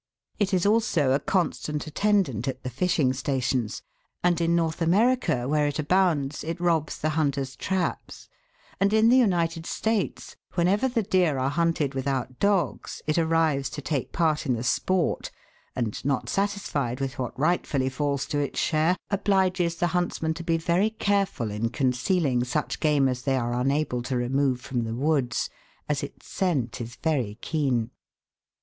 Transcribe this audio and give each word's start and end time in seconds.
It 0.39 0.51
is 0.51 0.65
also 0.65 1.11
a 1.11 1.19
constant 1.19 1.85
attendant 1.85 2.47
at 2.47 2.63
the 2.63 2.71
fishing 2.71 3.13
stations, 3.13 3.83
and 4.23 4.41
in 4.41 4.55
North 4.55 4.81
America, 4.81 5.47
where 5.47 5.67
it 5.67 5.77
abounds, 5.77 6.43
it 6.43 6.59
robs 6.59 6.97
the 6.97 7.09
hunters' 7.09 7.55
traps; 7.55 8.27
and 8.79 8.93
in 8.93 9.09
the 9.09 9.17
United 9.17 9.67
States, 9.67 10.35
whenever 10.55 10.87
the 10.87 11.03
deer 11.03 11.37
are 11.37 11.51
hunted 11.51 11.93
without 11.93 12.39
dogs 12.39 13.03
it 13.05 13.19
arrives 13.19 13.69
to 13.69 13.81
take 13.83 14.11
part 14.11 14.47
in 14.47 14.53
the 14.55 14.63
sport, 14.63 15.29
and, 15.75 16.03
not 16.03 16.29
satisfied 16.29 16.99
with 16.99 17.19
what 17.19 17.39
rightfully 17.39 17.87
falls 17.87 18.25
to 18.25 18.39
its 18.39 18.59
share, 18.59 18.97
obliges 19.11 19.75
the 19.75 19.87
huntsmen 19.93 20.33
to 20.33 20.43
be 20.43 20.57
very 20.57 20.89
careful 20.89 21.51
in 21.51 21.69
concealing 21.69 22.43
such 22.43 22.79
game 22.79 23.07
as 23.07 23.21
they 23.21 23.35
are 23.37 23.53
unable 23.53 24.01
to 24.01 24.17
remove 24.17 24.61
from 24.61 24.83
the 24.83 24.95
woods, 24.95 25.51
as 25.87 26.01
its 26.01 26.25
scent 26.25 26.81
is 26.81 26.95
very 27.03 27.37
keen. 27.41 27.91